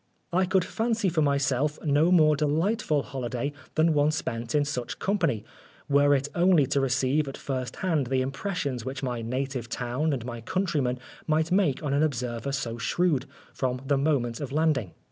I 0.33 0.47
could 0.47 0.65
fancy 0.65 1.09
for 1.09 1.21
myself 1.21 1.77
no 1.85 2.11
more 2.11 2.35
delightful 2.35 3.03
holiday 3.03 3.53
than 3.75 3.93
one 3.93 4.09
spent 4.09 4.55
in 4.55 4.65
such 4.65 4.97
company, 4.97 5.45
were 5.87 6.15
it 6.15 6.27
only 6.33 6.65
to 6.65 6.81
receive 6.81 7.27
at 7.27 7.37
first 7.37 7.75
hand 7.75 8.07
the 8.07 8.21
impressions 8.23 8.83
which 8.83 9.03
my 9.03 9.21
native 9.21 9.69
town 9.69 10.11
and 10.11 10.25
my 10.25 10.41
countrymen 10.41 10.97
might 11.27 11.51
make 11.51 11.83
on 11.83 11.93
an 11.93 12.01
observer 12.01 12.51
so 12.51 12.79
shrewd, 12.79 13.27
from 13.53 13.79
the 13.85 13.97
moment 13.99 14.39
of 14.41 14.51
landing. 14.51 14.95